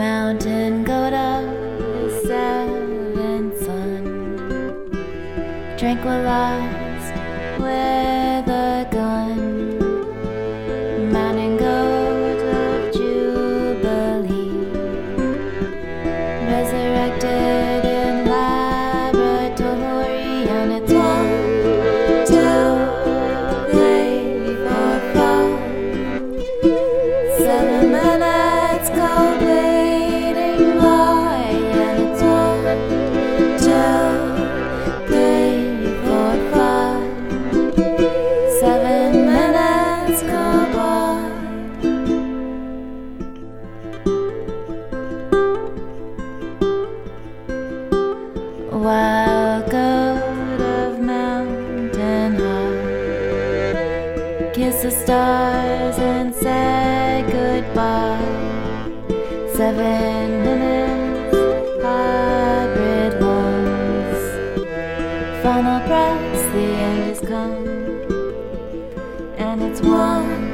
mountain 0.00 0.82
goat 0.82 1.12
of 1.12 1.44
the 1.78 2.08
seventh 2.26 3.54
sun, 3.62 4.02
tranquilized 5.76 7.14
with 7.60 8.48
a 8.48 8.88
Mountain 51.00 52.34
high, 52.40 53.70
kiss 54.52 54.82
the 54.82 54.90
stars 54.90 55.98
and 55.98 56.34
say 56.34 57.24
goodbye. 57.30 58.18
Seven 59.54 60.42
minutes, 60.42 61.36
hybrid 61.84 63.14
homes. 63.22 64.22
Final 65.44 65.80
press, 65.86 66.40
the 66.52 66.66
end 66.88 67.02
has 67.10 67.20
come. 67.20 67.66
And 69.38 69.62
it's 69.62 69.80
one, 69.80 70.49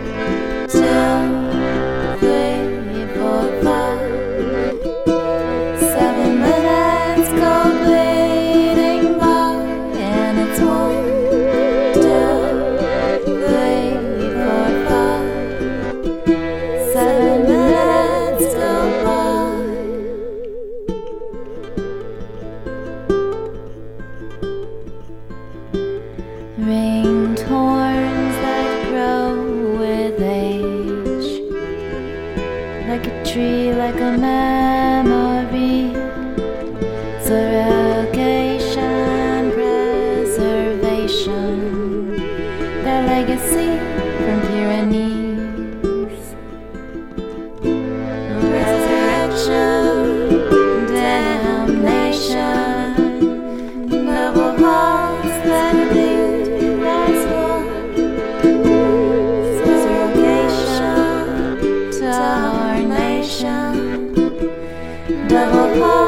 That 26.67 28.89
grow 28.89 29.79
with 29.79 30.21
age, 30.21 31.41
like 32.89 33.07
a 33.07 33.25
tree, 33.25 33.73
like 33.73 34.01
a 34.01 34.19
memory. 34.19 35.95
Surrogation, 37.23 39.53
preservation, 39.53 42.17
their 42.83 43.03
legacy 43.07 43.76
double 65.79 66.06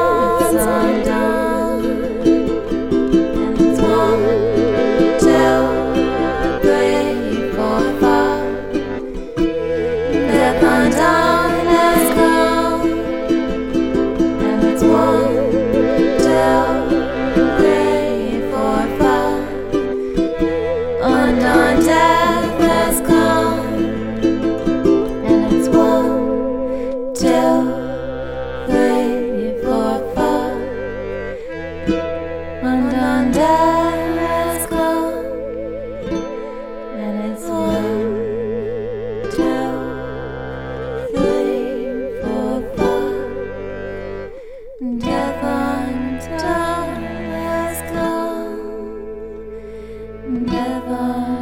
Never, 44.81 45.59
never. 50.29 51.38